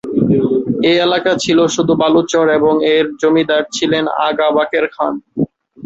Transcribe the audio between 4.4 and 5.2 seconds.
বাকের খান।